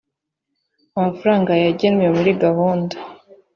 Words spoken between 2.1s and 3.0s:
muri gahunda